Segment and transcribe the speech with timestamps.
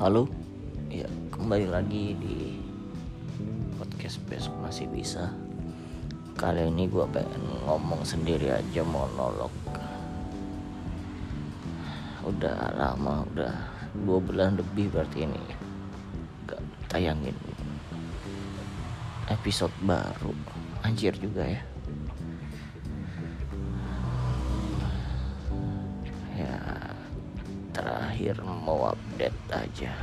[0.00, 0.24] Halo,
[0.88, 2.56] ya kembali lagi di
[3.76, 5.28] podcast besok masih bisa.
[6.40, 9.52] Kali ini gue pengen ngomong sendiri aja monolog.
[12.24, 13.52] Udah lama, udah
[13.92, 15.42] dua bulan lebih berarti ini
[16.48, 17.36] gak tayangin
[19.28, 20.32] episode baru.
[20.80, 21.60] Anjir juga ya.
[28.20, 29.96] Terakhir mau update aja.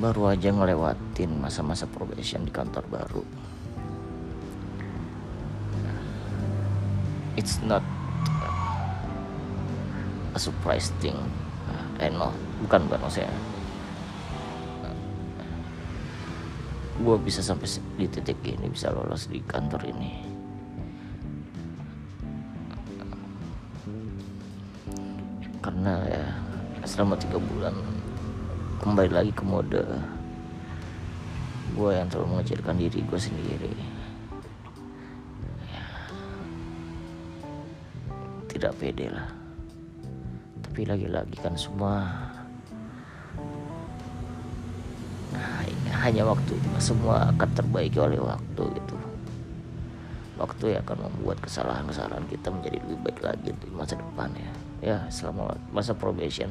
[0.00, 3.24] Baru aja ngelewatin masa-masa probation di kantor baru.
[7.36, 7.84] It's not
[10.32, 11.20] a surprise thing.
[12.00, 12.32] Eh no
[12.64, 13.28] bukan bukan maksudnya.
[17.04, 17.68] Gue bisa sampai
[18.00, 20.31] di titik ini bisa lolos di kantor ini
[26.92, 27.72] selama tiga bulan.
[28.84, 29.80] Kembali lagi ke mode
[31.72, 33.72] gue yang terlalu mengecilkan diri gue sendiri.
[35.72, 35.84] Ya,
[38.52, 39.32] tidak pede lah.
[40.68, 42.12] Tapi lagi-lagi kan semua
[45.32, 45.64] nah,
[46.04, 48.96] hanya waktu semua akan terbaiki oleh waktu gitu.
[50.36, 55.06] Waktu yang akan membuat kesalahan-kesalahan kita menjadi lebih baik lagi di masa depan ya ya
[55.08, 56.50] selama masa probation.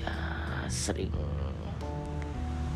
[0.00, 0.16] Ya
[0.72, 1.12] sering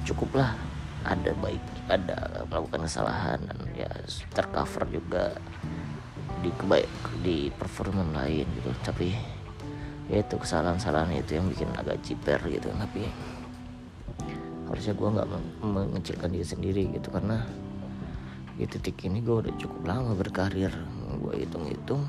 [0.05, 0.53] cukuplah.
[1.01, 3.89] Ada baik ada melakukan kesalahan dan ya
[4.37, 5.33] tercover juga
[6.45, 6.93] di kebaik
[7.25, 8.69] di performan lain gitu.
[8.85, 9.17] Tapi
[10.13, 12.69] ya itu kesalahan-kesalahan itu yang bikin agak ciper gitu.
[12.69, 13.09] Tapi
[14.69, 15.29] harusnya gue nggak
[15.65, 17.09] mengecilkan diri sendiri gitu.
[17.09, 17.41] Karena
[18.61, 20.69] di titik ini gue udah cukup lama berkarir
[21.19, 22.05] gue hitung-hitung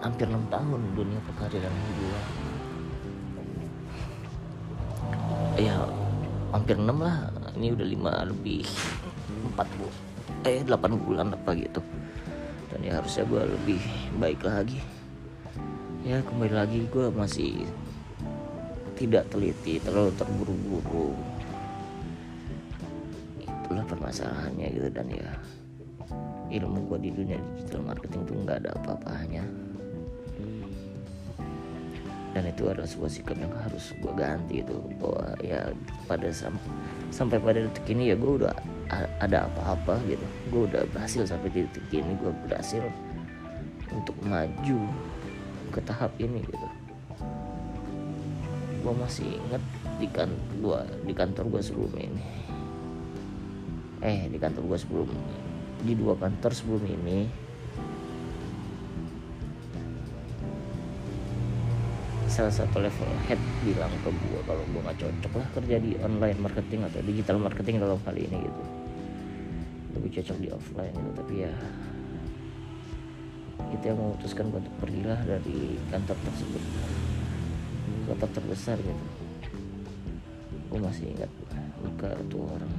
[0.00, 2.20] hampir enam tahun dunia perkariran gue
[5.60, 5.76] ya
[6.50, 7.30] hampir enam lah.
[7.60, 8.64] Ini udah lima lebih
[9.52, 9.86] empat bu
[10.48, 11.84] eh delapan bulan apa gitu.
[12.72, 13.80] Dan ya harusnya gue lebih
[14.16, 14.80] baik lagi.
[16.06, 17.68] Ya kembali lagi gue masih
[18.96, 21.12] tidak teliti terlalu terburu-buru.
[23.44, 25.28] Itulah permasalahannya gitu dan ya
[26.50, 29.44] ilmu gue di dunia digital marketing tuh nggak ada apa-apanya.
[32.30, 35.66] Dan itu adalah sebuah sikap yang harus gue ganti itu bahwa ya
[36.06, 36.54] pada sam
[37.10, 38.54] sampai pada detik ini ya gue udah
[39.18, 40.26] ada apa-apa gitu.
[40.50, 42.86] Gue udah berhasil sampai di detik ini gue berhasil
[43.90, 44.78] untuk maju
[45.74, 46.66] ke tahap ini gitu.
[48.86, 49.62] Gue masih inget
[49.98, 50.30] di kan
[50.64, 52.24] gua di kantor gue sebelum ini.
[54.00, 55.10] Eh di kantor gue sebelum
[55.80, 57.18] di dua kantor sebelum ini.
[62.30, 66.38] Salah satu level head bilang ke gue kalau gue nggak cocok lah kerja di online
[66.38, 68.62] marketing atau digital marketing dalam kali ini gitu.
[69.98, 71.52] Lebih cocok di offline gitu tapi ya
[73.70, 76.62] itu yang memutuskan gue untuk pergilah dari kantor tersebut.
[78.08, 79.04] Kota terbesar gitu.
[80.70, 81.30] Gue masih ingat
[81.82, 82.72] muka tuh orang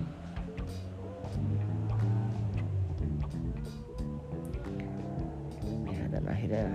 [6.22, 6.70] dan akhirnya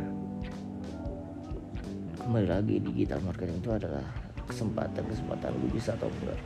[2.18, 4.02] kembali lagi digital marketing itu adalah
[4.42, 6.40] kesempatan kesempatan gue bisa atau enggak.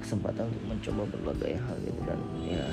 [0.00, 2.00] Kesempatan untuk mencoba berbagai hal gitu.
[2.08, 2.64] Dan ya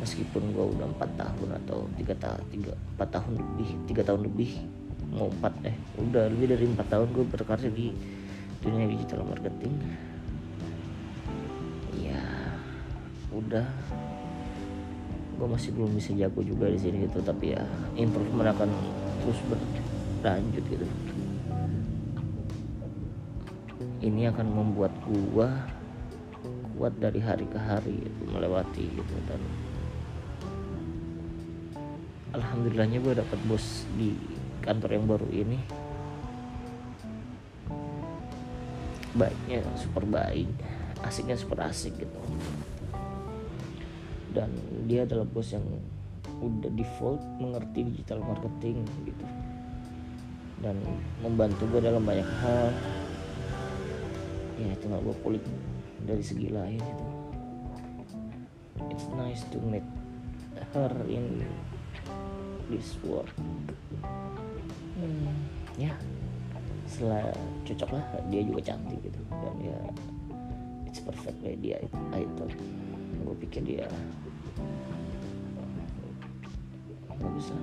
[0.00, 4.50] meskipun gue udah empat tahun atau tiga tahun tiga empat tahun lebih tiga tahun lebih
[5.12, 7.92] mau empat eh udah lebih dari empat tahun gue berkarir di
[8.64, 9.76] dunia digital marketing.
[12.00, 12.24] Ya
[13.28, 13.68] udah
[15.42, 17.66] gue masih belum bisa jago juga di sini gitu tapi ya
[17.98, 18.70] improvement akan
[19.26, 20.86] terus berlanjut gitu.
[24.06, 25.48] Ini akan membuat gue
[26.78, 29.42] kuat dari hari ke hari gitu, melewati gitu dan
[32.38, 34.14] alhamdulillahnya gue dapat bos di
[34.62, 35.58] kantor yang baru ini.
[39.18, 40.54] Baiknya super baik
[41.02, 42.18] asiknya super asik gitu
[44.32, 44.50] dan
[44.88, 45.64] dia adalah bos yang
[46.42, 49.26] udah default mengerti digital marketing gitu.
[50.62, 50.78] Dan
[51.20, 52.72] membantu gue dalam banyak hal.
[54.58, 55.44] Ya tinggal gue kulik
[56.02, 57.06] dari segi lain itu
[58.90, 59.86] it's nice to meet
[60.74, 61.46] her in
[62.66, 63.28] this work
[64.98, 65.30] hmm,
[65.78, 65.94] ya
[66.88, 67.30] setelah
[67.64, 69.20] cocok lah dia juga cantik gitu.
[69.30, 69.78] Dan ya
[70.84, 71.80] it's perfect way dia
[72.12, 72.52] I thought
[73.22, 73.86] gue pikir dia
[77.12, 77.54] nggak bisa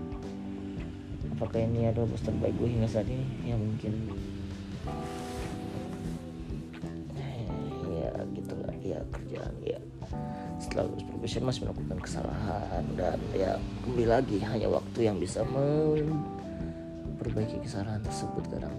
[1.39, 3.23] apakah ini adalah bos terbaik gue hingga saat ini?
[3.47, 4.11] Ya mungkin.
[7.87, 9.79] Ya gitulah ya kerjaan ya.
[10.59, 13.55] Setelah lulus profesional masih melakukan kesalahan dan ya
[13.87, 18.75] kembali lagi hanya waktu yang bisa memperbaiki kesalahan tersebut kadang.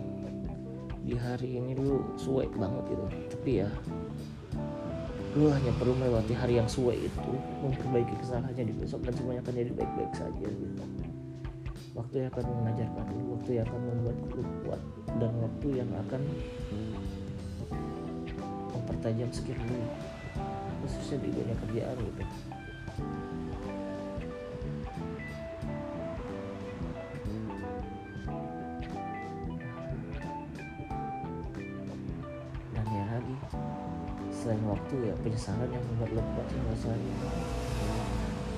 [1.00, 3.08] Di hari ini lu suwe banget gitu.
[3.40, 3.72] Tapi ya
[5.38, 7.32] lu hanya perlu melewati hari yang suwe itu
[7.62, 10.82] memperbaiki kesalahannya di besok dan semuanya akan jadi baik-baik saja gitu.
[11.94, 14.82] Waktu yang akan mengajarkan lu waktu yang akan membuat lu kuat
[15.18, 16.22] dan waktu yang akan
[18.74, 19.78] mempertajam skill lu.
[20.80, 22.24] Khususnya di dunia kerjaan gitu
[34.80, 37.12] waktu ya penyesalan yang membuat hingga saat ini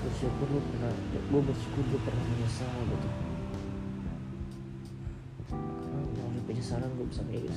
[0.07, 3.09] bersyukur lu pernah gue bersyukur lu pernah menyesal gitu.
[5.51, 7.49] Karena melalui penyesalan gue bisa menjadi,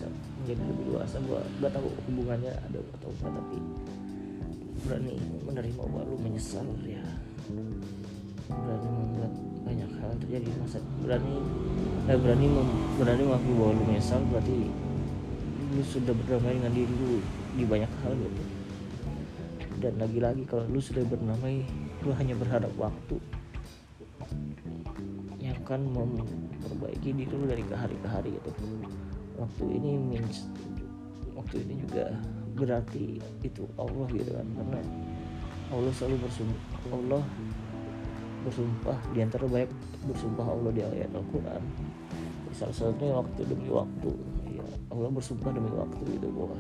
[0.42, 3.58] menjadi lebih dewasa gue gak tahu hubungannya ada atau enggak tapi
[4.86, 5.14] berani
[5.46, 7.06] menerima bahwa lu menyesal ya.
[8.50, 9.34] Berani membuat
[9.66, 11.36] banyak hal terjadi di masa berani
[12.10, 14.58] eh, berani mem, berani mengakui bahwa lu menyesal berarti
[15.74, 17.22] lu sudah berdamai dengan diri lu
[17.58, 18.55] di banyak hal gitu
[19.80, 21.66] dan lagi-lagi kalau lu sudah berdamai
[22.04, 23.20] lu hanya berharap waktu
[25.42, 28.52] yang akan memperbaiki diri lu dari ke hari ke hari gitu.
[29.36, 30.48] Waktu ini means
[31.36, 32.16] waktu ini juga
[32.56, 34.48] berarti itu Allah gitu kan.
[34.56, 34.80] Karena
[35.76, 37.24] Allah selalu bersumpah Allah
[38.48, 38.98] bersumpah.
[39.12, 39.72] Di antara banyak
[40.08, 41.64] bersumpah Allah di ayat Al-Quran
[42.56, 44.12] salah satunya waktu demi waktu.
[44.48, 46.56] Ya, Allah bersumpah demi waktu gitu bahwa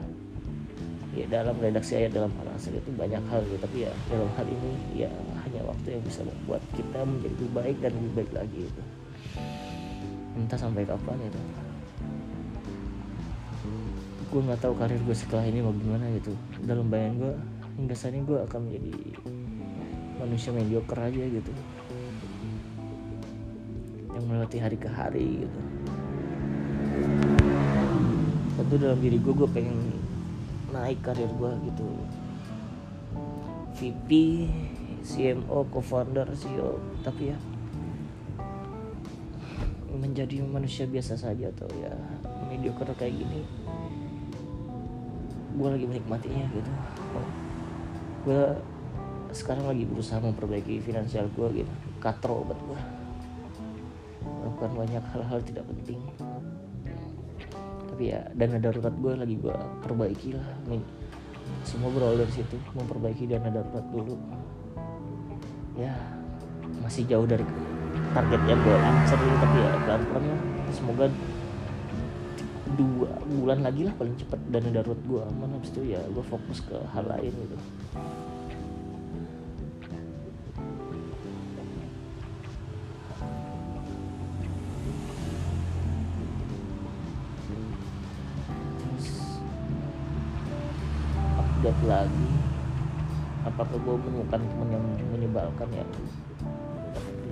[1.15, 3.57] ya dalam redaksi ayat dalam hal asal itu banyak hal gitu.
[3.63, 4.71] Tapi ya dalam hal ini
[5.07, 5.09] ya
[5.47, 8.83] hanya waktu yang bisa membuat kita menjadi lebih baik dan lebih baik lagi itu
[10.35, 11.39] entah sampai kapan itu.
[14.27, 16.35] Gue nggak tahu karir gue setelah ini mau gimana gitu.
[16.67, 17.33] Dalam bayangan gue
[17.79, 18.93] hingga saat ini gue akan menjadi
[20.19, 21.51] manusia mediocre aja gitu.
[24.11, 25.59] Yang melewati hari ke hari gitu.
[28.59, 30.03] Tentu dalam diri gue gue pengen
[30.75, 31.87] naik karir gue gitu.
[33.75, 34.09] VP
[35.05, 37.37] CMO co-founder CEO tapi ya
[39.95, 41.91] menjadi manusia biasa saja atau ya
[42.51, 43.41] mediocre kayak gini
[45.55, 46.71] gue lagi menikmatinya gitu.
[48.27, 48.43] Gue
[49.35, 52.79] sekarang lagi berusaha memperbaiki finansial gue gitu katro obat gue
[54.23, 55.99] melakukan banyak hal-hal tidak penting
[57.95, 59.55] tapi ya dana darurat gue lagi gue
[59.87, 60.43] perbaiki lah.
[60.67, 60.83] Nih
[61.63, 64.19] semua berawal dari situ memperbaiki dana darurat dulu.
[65.79, 65.95] Ya
[66.83, 67.47] masih jauh dari
[68.11, 70.41] target yang gue incer dulu tapi ya pelan-pelan lah.
[70.75, 71.05] Semoga
[72.75, 76.59] dua bulan lagi lah paling cepat dana darurat gue aman habis itu ya gue fokus
[76.67, 77.55] ke hal lain gitu
[91.85, 92.27] lagi.
[93.45, 95.85] Apakah gue menemukan teman yang menyebalkan ya?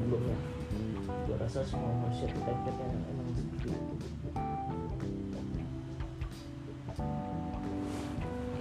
[0.05, 0.37] Belum ya.
[1.25, 3.93] Gue rasa semua manusia kita kita emang seperti itu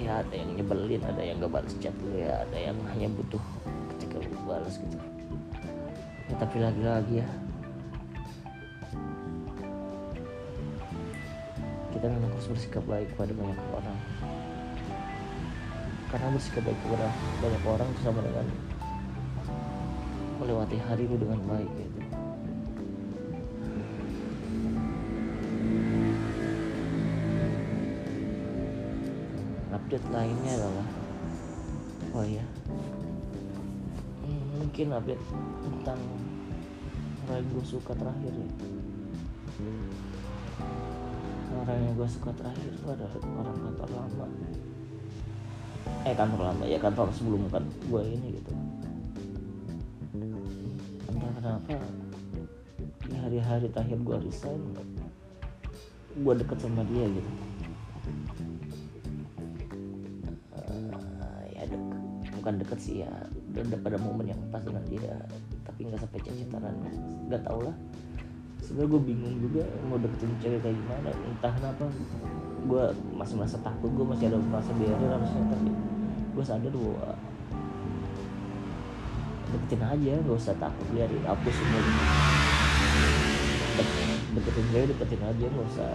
[0.02, 3.42] ya ada yang nyebelin ada yang gak balas chat lu ya ada yang hanya butuh
[3.94, 4.98] ketika lu balas gitu.
[6.26, 7.28] Ya tapi lagi-lagi ya.
[11.94, 13.98] Kita memang harus bersikap baik kepada banyak orang
[16.12, 17.08] karena bersikap baik kepada
[17.40, 18.46] banyak orang itu sama dengan
[20.36, 22.00] melewati hari lu dengan baik gitu.
[29.72, 30.88] Update lainnya adalah
[32.12, 32.44] oh ya
[34.60, 35.24] mungkin update
[35.64, 36.00] tentang
[37.24, 38.48] orang yang gue suka terakhir ya.
[41.56, 44.28] Orang yang gue suka terakhir itu adalah orang kantor lama
[46.02, 46.64] eh kantor lama.
[46.66, 48.52] Ya kantor sebelum kan gue ini gitu.
[51.10, 51.76] Entah kenapa
[53.02, 54.62] di hari-hari terakhir gue resign
[56.12, 57.30] gue deket sama dia gitu.
[60.58, 61.90] Eh, ya deket
[62.42, 63.12] bukan deket sih ya.
[63.54, 65.14] Udah pada momen yang pas dengan dia
[65.62, 66.74] tapi nggak sampai cecetan.
[67.30, 67.76] Nggak tau lah.
[68.62, 71.84] Sebenarnya gue bingung juga mau deketin cewek kayak gimana entah kenapa
[72.62, 72.84] gue
[73.18, 75.70] masih merasa takut gue masih ada merasa barrier harusnya tapi
[76.32, 77.10] gue sadar bahwa
[79.52, 81.80] deketin aja nggak usah takut lihat hapus semua
[84.32, 85.92] deketin cewek deketin aja nggak usah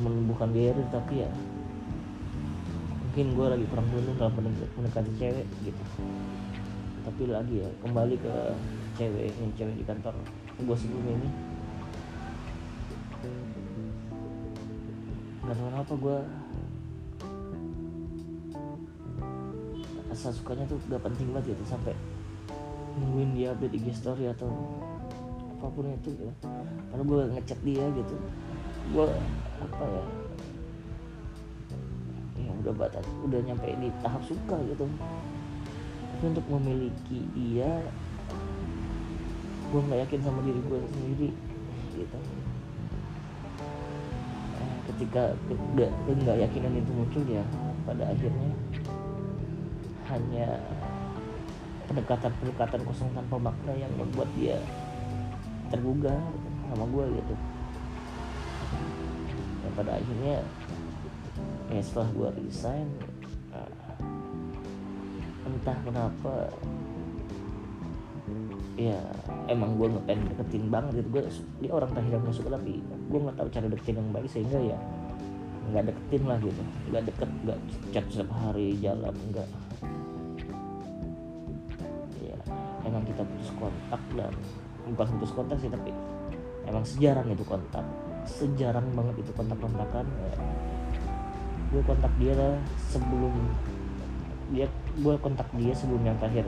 [0.00, 1.30] menumbuhkan diri tapi ya
[3.16, 4.32] mungkin gue lagi kurang dulu dalam
[4.76, 5.84] mendekati cewek gitu.
[7.00, 8.34] Tapi lagi ya kembali ke
[9.00, 10.12] cewek ini cewek di kantor
[10.60, 11.28] gue sebelum ini
[15.46, 16.18] nggak tahu apa gue
[20.10, 21.94] rasa sukanya tuh gak penting banget gitu sampai
[22.98, 24.50] nungguin dia update IG story atau
[25.54, 26.26] apa pun itu gitu.
[26.90, 28.16] Karena gue ngechat dia gitu.
[28.90, 29.06] Gue
[29.62, 30.04] apa ya
[32.42, 34.90] ya udah batas udah nyampe di tahap suka gitu.
[36.16, 37.70] Tapi untuk memiliki dia
[39.70, 41.30] gue nggak yakin sama diri gue sendiri
[41.94, 42.18] gitu
[44.86, 45.34] ketika
[45.74, 47.42] nggak yakinan itu muncul ya
[47.86, 48.50] pada akhirnya
[50.06, 50.46] hanya
[51.86, 54.58] pendekatan-pendekatan kosong tanpa makna yang membuat dia
[55.70, 56.18] tergugah
[56.70, 57.34] sama gue gitu.
[59.62, 60.36] Dan pada akhirnya
[61.70, 62.86] ya setelah gue resign
[63.50, 63.98] uh,
[65.46, 66.34] entah kenapa
[68.76, 69.00] ya
[69.48, 71.08] emang gue ngepen deketin banget gitu.
[71.16, 71.22] Gue
[71.64, 74.78] dia orang terakhir yang suka tapi gue nggak tahu cara deketin yang baik sehingga ya
[75.72, 76.62] nggak deketin lah gitu.
[76.92, 77.58] Nggak deket nggak
[77.90, 79.48] chat setiap hari jalan nggak.
[82.86, 84.30] Emang kita putus kontak dan
[84.94, 85.90] bukan putus kontak sih tapi
[86.70, 87.82] emang sejarang itu kontak.
[88.22, 90.34] Sejarang banget itu kontak-kontakan ya.
[91.66, 92.54] gue kontak dia lah
[92.94, 93.34] sebelum
[94.54, 94.70] dia
[95.02, 96.46] gue kontak dia sebelum yang terakhir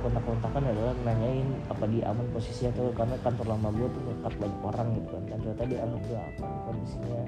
[0.00, 4.62] kontak-kontakan adalah nanyain apa dia aman posisi atau karena kantor lama gue tuh dekat banyak
[4.62, 5.22] orang gitu kan.
[5.28, 7.20] Dan ternyata dia alhamdulillah aman kondisinya.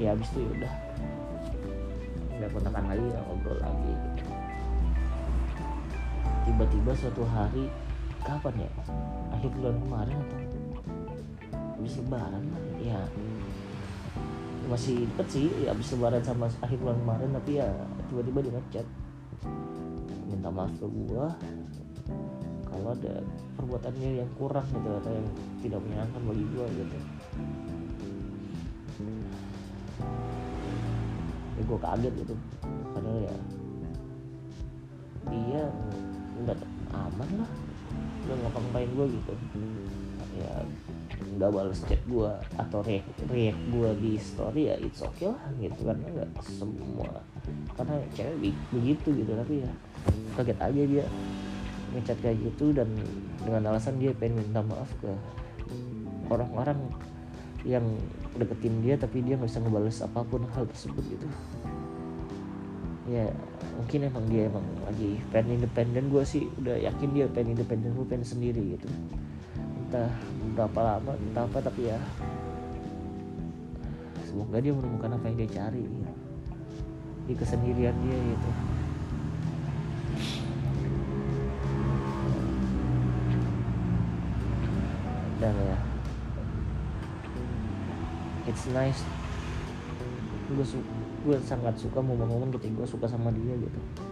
[0.00, 0.74] Ya habis itu ya udah.
[2.40, 4.22] Nggak kontakan lagi ngobrol lagi gitu.
[6.48, 7.64] Tiba-tiba suatu hari
[8.24, 8.70] kapan ya?
[9.36, 10.38] Akhir bulan kemarin atau
[11.80, 12.44] habis lebaran
[12.80, 13.00] ya.
[14.68, 17.68] Masih deket sih ya habis lebaran sama akhir bulan kemarin tapi ya
[18.08, 18.86] tiba-tiba dia ngechat
[20.30, 21.34] minta maaf ke gua
[22.70, 23.18] kalau ada
[23.58, 25.28] perbuatannya yang kurang gitu atau yang
[25.60, 26.98] tidak menyenangkan bagi gua gitu.
[31.58, 32.34] Ya gua kaget gitu.
[32.94, 33.36] Padahal ya
[35.28, 35.62] dia
[36.46, 36.56] udah
[36.94, 37.50] aman lah.
[38.20, 39.32] Udah ngapa-ngapain gue gitu
[40.38, 40.52] ya
[41.20, 45.80] nggak balas chat gue atau react, react gue di story ya it's okay lah gitu.
[45.86, 47.10] Karena nggak semua
[47.74, 49.32] karena cewek begitu gitu.
[49.34, 49.70] Tapi ya
[50.38, 51.04] kaget aja dia
[51.90, 52.86] ngechat kayak gitu dan
[53.42, 55.10] dengan alasan dia pengen minta maaf ke
[56.30, 56.78] orang-orang
[57.66, 57.82] yang
[58.38, 61.26] deketin dia tapi dia nggak bisa ngebales apa pun hal tersebut gitu.
[63.10, 63.26] Ya
[63.74, 66.08] mungkin emang dia emang lagi pengen independen.
[66.08, 68.86] Gue sih udah yakin dia pengen independen gue pengen sendiri gitu
[69.90, 70.06] entah
[70.54, 71.98] berapa lama entah apa tapi ya.
[74.22, 75.82] Semoga dia menemukan apa yang dia cari.
[75.82, 76.14] Gitu.
[77.26, 78.50] di kesendirian dia gitu.
[85.42, 85.78] Dan ya
[88.46, 89.02] it's nice.
[90.54, 90.66] Gue
[91.26, 94.09] gue sangat suka momen-momen ketika gue suka sama dia gitu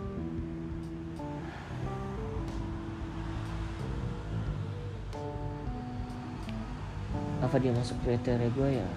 [7.49, 8.89] apa dia masuk kriteria gue ya?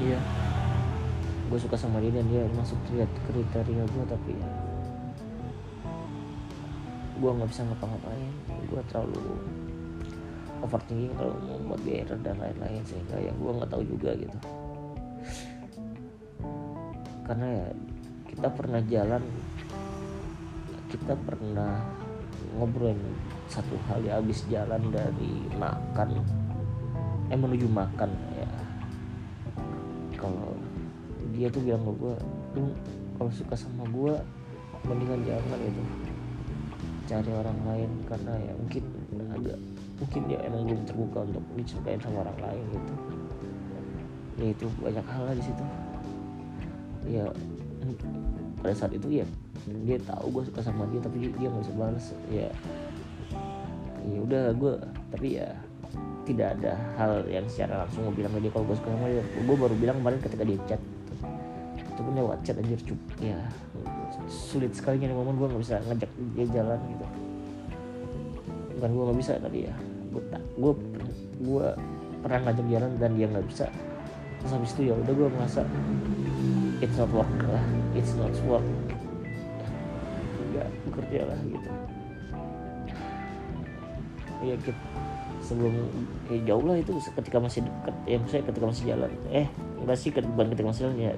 [0.00, 0.20] Iya.
[1.52, 2.80] Gue suka sama dia dan dia masuk
[3.28, 4.50] kriteria gue tapi ya
[7.20, 8.32] gue nggak bisa ngapa-ngapain.
[8.72, 9.36] Gue terlalu
[10.64, 14.38] overthinking terlalu membuat biar dan lain-lain sehingga ya gue nggak tahu juga gitu.
[17.28, 17.68] Karena ya
[18.32, 19.22] kita pernah jalan
[20.88, 21.76] kita pernah
[22.56, 22.96] ngobrol
[23.48, 26.20] satu hal ya habis jalan dari makan
[27.28, 28.48] eh menuju makan ya.
[30.16, 30.52] Kalau
[31.32, 32.14] dia tuh bilang ke gue
[32.56, 32.72] lu
[33.16, 34.14] kalau suka sama gue
[34.86, 35.82] mendingan jangan itu
[37.08, 38.84] cari orang lain karena ya mungkin
[39.32, 39.54] ada
[39.98, 42.94] mungkin dia emang belum terbuka untuk disukain sama orang lain gitu.
[44.38, 45.64] Ya itu banyak hal lah di situ.
[47.08, 47.24] Ya
[48.60, 49.26] pada saat itu ya
[49.84, 52.48] dia tahu gue suka sama dia tapi dia nggak bisa balas ya
[54.08, 54.74] ya udah gue
[55.12, 55.48] tapi ya
[56.28, 58.52] tidak ada hal yang secara langsung gue bilang ke dia.
[58.52, 60.80] Kalau gue suka sama dia gue baru bilang kemarin ketika dia chat.
[61.76, 63.00] Itu pun lewat chat anjir cup.
[63.20, 63.40] Ya
[64.28, 67.06] sulit sekali nih momen gue nggak bisa ngajak dia jalan gitu.
[68.76, 69.74] Bukan gue nggak bisa tapi ya
[70.12, 70.72] gue tak gue
[71.44, 71.66] gue
[72.20, 73.66] pernah ngajak jalan dan dia nggak bisa.
[74.38, 75.62] Terus habis itu ya udah gue merasa
[76.84, 77.64] it's not work lah
[77.96, 78.66] it's not work.
[80.52, 81.72] Nggak bekerja lah gitu
[84.44, 84.82] ya kita
[85.42, 85.74] sebelum
[86.28, 89.10] ya jauh lah itu ketika masih dekat ya saya ketika masih jalan.
[89.32, 89.46] Eh
[89.80, 91.12] enggak sih bukan ketika masih jalan ya.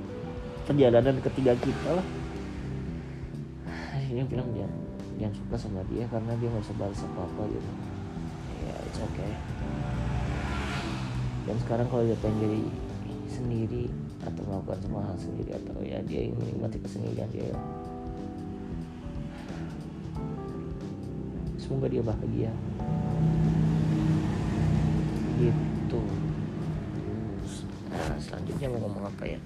[0.68, 2.06] Perjalanan ketiga kita lah.
[3.96, 4.68] Akhirnya bilang dia
[5.20, 7.70] jangan suka sama dia karena dia nggak balas apa apa gitu.
[8.64, 9.32] Ya it's okay.
[11.48, 12.60] Dan sekarang kalau dia pengen jadi
[13.30, 13.84] sendiri
[14.20, 17.48] atau melakukan semua hal sendiri atau ya dia ingin menikmati kesendirian dia
[21.70, 22.50] semoga dia bahagia.
[25.38, 26.02] Gitu.
[27.94, 29.38] Nah selanjutnya mau ngomong apa ya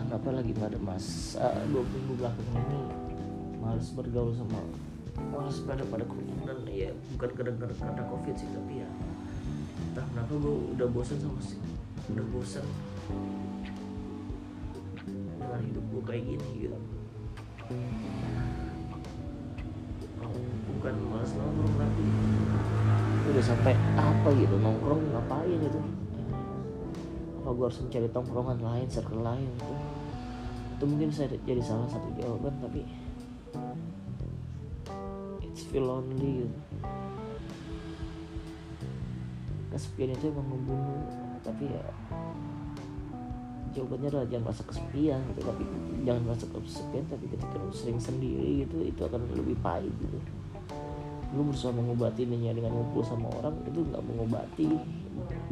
[0.00, 2.80] kenapa lagi pada masa dua minggu belakang ini.
[3.60, 4.64] Males bergaul sama
[5.28, 6.64] males pada pada kerumunan.
[6.72, 8.88] Ya bukan gara-gara karena covid sih tapi ya
[9.92, 11.60] entah kenapa gue udah bosan sama sih
[12.08, 12.64] udah bosan
[15.36, 16.78] dengan hidup gue kayak gini gitu.
[20.72, 22.04] Bukan malas nongkrong tapi
[23.32, 25.80] udah sampai apa gitu nongkrong ngapain gitu
[27.52, 29.76] apa gue harus mencari tongkrongan lain circle lain gitu.
[30.72, 32.80] Itu mungkin saya jadi salah satu jawaban tapi
[35.44, 36.58] it's feel lonely gitu.
[39.68, 41.04] Kesepian itu emang membunuh
[41.44, 41.84] tapi ya
[43.76, 45.64] jawabannya adalah jangan merasa kesepian gitu tapi
[46.08, 50.16] jangan merasa kesepian tapi ketika lu sering sendiri gitu itu akan lebih pahit gitu.
[51.36, 54.72] Lu berusaha mengobati ini dengan ngumpul sama orang itu nggak mengobati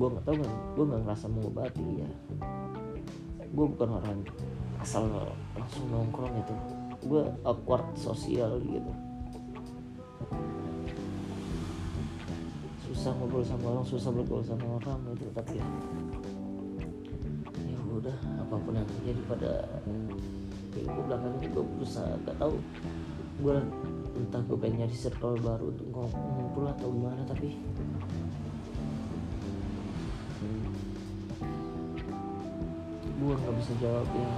[0.01, 2.11] gue nggak tahu gue nggak ngerasa mengobati ya
[3.51, 4.25] gue bukan orang
[4.81, 5.05] asal
[5.53, 6.55] langsung nongkrong gitu.
[7.05, 8.93] Gue awkward sosial gitu.
[12.91, 15.67] Susah ngobrol sama orang susah bergaul sama orang gitu tapi ya
[17.65, 19.53] ya udah apa pun yang terjadi pada
[20.71, 22.57] gue belakang ini gue berusaha gak tahu.
[23.41, 23.57] Gue
[24.17, 27.57] entah gue pengen nyari circle baru untuk ngumpul atau gimana tapi
[33.21, 34.31] gue nggak bisa jawab ya.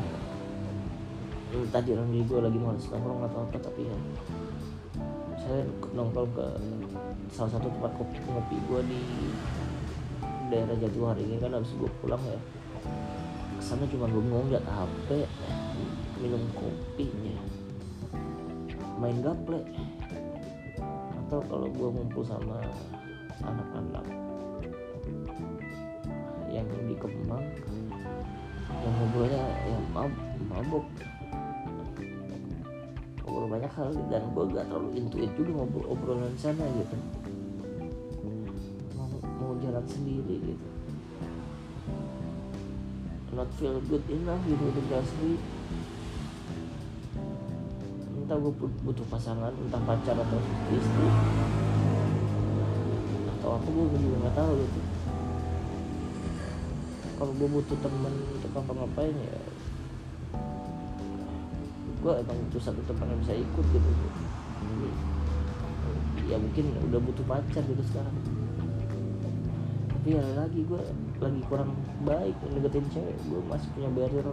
[1.70, 3.96] Tadi orang gue lagi males nongkrong atau apa tapi ya.
[5.38, 5.62] Saya
[5.94, 6.46] nongkrong ke
[7.30, 9.02] salah satu tempat kopi ngopi gue di
[10.50, 12.40] daerah Jatiwaringin ini kan habis gue pulang ya.
[13.56, 15.30] Ke sana cuma bengong liat HP
[16.18, 17.38] minum kopinya.
[18.98, 19.62] Main gaple.
[21.22, 22.58] Atau kalau gue ngumpul sama
[23.46, 24.06] anak-anak
[26.52, 27.40] yang di Kemang
[28.80, 30.12] yang ngobrolnya ya mab
[30.48, 30.86] mabuk.
[33.22, 36.96] Ngobrol banyak hal dan gue gak terlalu intuit juga ngobrol obrolan sana gitu.
[38.96, 40.66] Mau, mau jalan sendiri gitu.
[43.32, 45.38] Not feel good enough gitu untuk jalan sendiri.
[48.22, 48.52] Entah gue
[48.84, 50.40] butuh pasangan entah pacar atau
[50.72, 51.08] istri.
[53.38, 54.91] Atau apa gue juga nggak tahu gitu
[57.22, 59.38] kalau gue butuh temen untuk ngapa-ngapain ya
[62.02, 63.90] gue emang butuh satu teman yang bisa ikut gitu.
[66.26, 68.16] Ya mungkin udah butuh pacar gitu sekarang.
[69.86, 70.82] Tapi ya lagi gue
[71.22, 71.70] lagi kurang
[72.02, 74.26] baik deketin cewek gue masih punya barrier.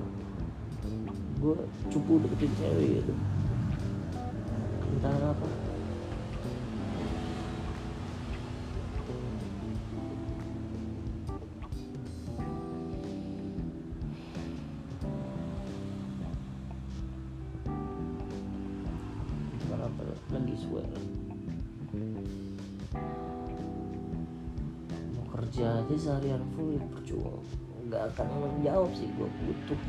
[1.37, 1.61] Gue
[1.93, 3.13] cupu deketin cewek gitu.
[4.97, 5.45] Entah apa
[20.49, 20.81] lagi suwe
[25.13, 27.37] mau kerja aja seharian full percuma.
[27.85, 29.79] Nggak akan menjawab sih gue butuh.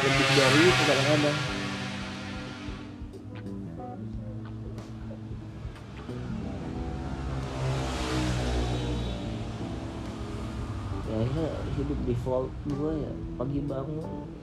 [0.00, 1.36] Lebih dari itu kadang-kadang
[11.04, 14.37] ya akhirnya hidup default gue ya pagi bangun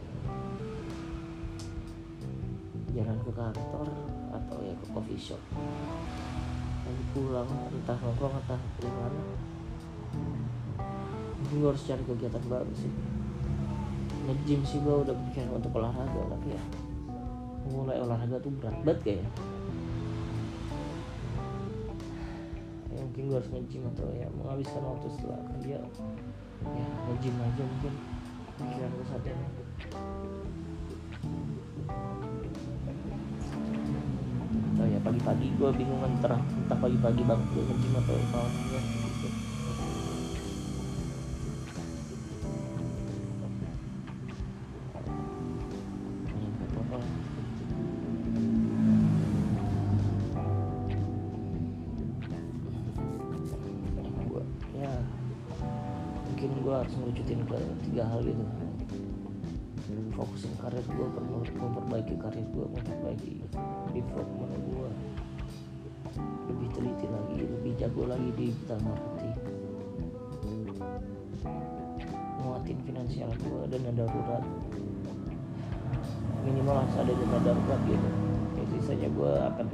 [3.35, 3.87] kantor
[4.31, 5.41] atau ya ke coffee shop.
[6.87, 9.21] Lalu pulang entah nongkrong entah gimana
[11.55, 12.91] gue harus cari kegiatan baru sih.
[14.25, 16.63] Nge-gym sih gue udah pikiran untuk olahraga tapi ya
[17.65, 19.25] mulai olahraga tuh berat banget kayak
[22.93, 25.77] ya mungkin gue harus nge-gym atau ya menghabiskan waktu setelah kerja.
[26.65, 27.93] Ya nge-gym aja mungkin.
[28.55, 29.47] Pikiran gue saat ini
[35.05, 39.27] pagi-pagi gue bingung antara entah pagi-pagi banget gue nge-gym atau malam gue gitu.
[54.75, 54.91] Ya,
[56.27, 58.43] mungkin gue harus ngerucutin ke tiga hal gitu
[60.15, 61.07] fokusin karir gue
[61.59, 63.33] memperbaiki karir gue memperbaiki
[63.91, 64.89] development gue
[66.47, 69.35] lebih teliti lagi lebih jago lagi di digital marketing.
[72.45, 74.43] Nguatin finansial gue dana darurat.
[76.45, 78.09] Minimal harus ada dana darurat gitu.
[78.55, 79.67] Ya sisanya gue akan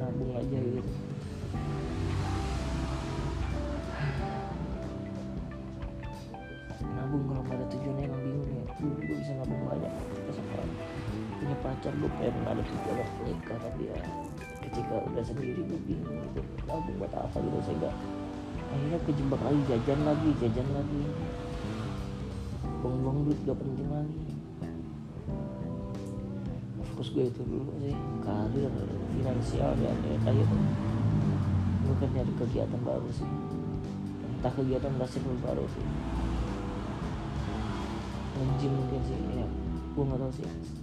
[0.00, 0.99] nabung aja gitu
[11.80, 13.96] pacar gue pengen ada tujuan untuk nikah tapi ya
[14.68, 16.44] ketika udah sendiri gue bingung gitu.
[16.68, 17.88] Nabung buat apa gitu sehingga
[18.68, 21.02] akhirnya kejebak lagi jajan lagi jajan lagi.
[22.84, 24.24] Buang-buang duit gak penting lagi.
[26.84, 27.96] Fokus gue itu dulu sih
[28.28, 28.72] karir
[29.16, 30.48] finansial ya kayak
[31.80, 33.24] gue kan nyari kegiatan baru sih.
[34.36, 35.86] Entah kegiatan basically baru sih.
[38.36, 39.48] Nge-gym mungkin sih ya.
[39.96, 40.79] Gue nggak tahu sih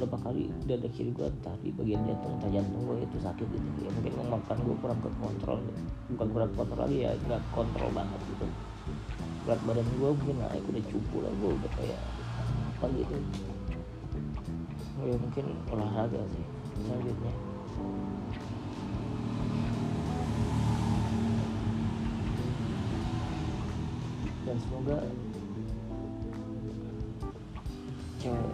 [0.00, 3.68] berapa kali dada kiri gue entah di bagian jantung entah jantung gue itu sakit gitu.
[3.84, 5.58] Ya mungkin memakan gue kurang kontrol
[6.16, 8.46] bukan kurang kontrol lagi ya nggak kontrol banget gitu.
[9.44, 12.00] Berat badan gue mungkin naik udah cupu lah gue udah kayak
[12.80, 13.16] apa gitu.
[15.04, 16.44] Ya mungkin olahraga sih
[16.80, 17.32] selanjutnya.
[24.48, 24.98] Dan semoga
[28.20, 28.49] cewek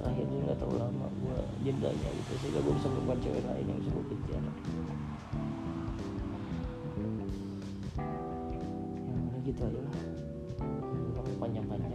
[0.00, 3.64] suka terakhir ini nggak tahu lama gue jedanya gitu sehingga gue bisa menemukan cewek lain
[3.68, 4.52] yang bisa gue kejar ya
[9.20, 9.94] udah gitu aja lah.
[11.40, 11.89] Panjang-panjang